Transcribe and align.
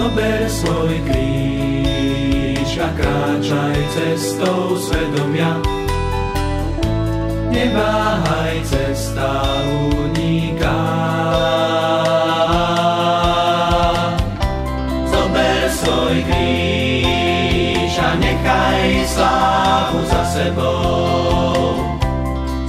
Zober 0.00 0.48
svoj 0.48 0.96
kríž 1.12 2.72
a 2.80 2.88
kráčaj 2.96 3.76
cestou 3.92 4.72
svedomia. 4.80 5.60
Neváhaj 7.52 8.64
cesta 8.64 9.44
uniká. 9.92 10.80
Zober 15.04 15.68
svoj 15.68 16.16
kríž 16.32 17.92
a 18.00 18.10
nechaj 18.16 19.04
slávu 19.04 20.00
za 20.08 20.22
sebou. 20.32 21.76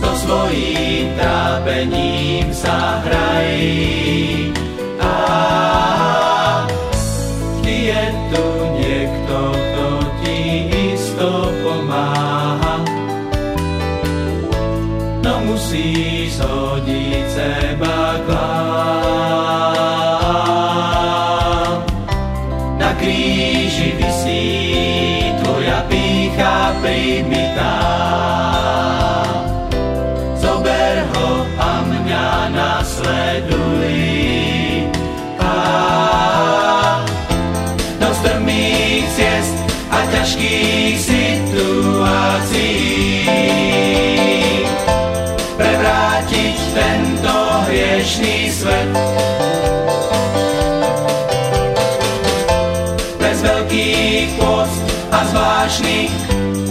So 0.04 0.12
svojím 0.20 1.16
trápením 1.16 2.52
zahraj. 2.52 3.01
Musí 15.72 16.28
zhodiť 16.28 17.24
seba 17.32 18.20
klám. 18.28 18.52
Na 22.76 22.92
kríži 23.00 23.96
vysí 23.96 24.44
tvoja 25.40 25.88
pícha 25.88 26.76
primitá. 26.84 27.80
Zober 30.44 31.08
ho 31.16 31.48
a 31.56 31.72
mňa 31.88 32.52
nasleduj. 32.52 33.61
Ťažkých 40.32 40.96
situácií 40.96 42.72
tento 46.72 47.36
hriešný 47.68 48.48
svet. 48.48 48.96
Bez 53.20 53.44
veľkých 53.44 54.40
post 54.40 54.80
a 55.12 55.20
zvláštnych 55.28 56.16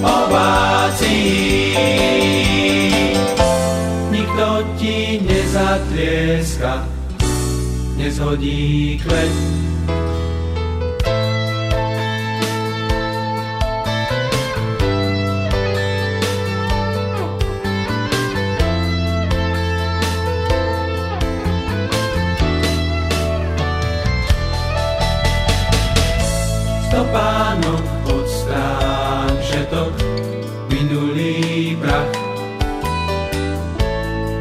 ovácií. 0.08 1.76
Nikto 4.08 4.64
ti 4.80 5.20
nezatlieska, 5.20 6.88
nezhodí 8.00 8.96
kvet. 9.04 9.60
Stopánok 26.90 27.86
odstrán 28.10 29.30
všetok 29.38 29.94
minulý 30.66 31.78
prach. 31.78 32.10